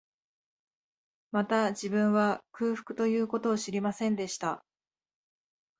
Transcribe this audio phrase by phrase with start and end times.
[1.31, 4.65] また、自分は、空腹という事を知りませんでした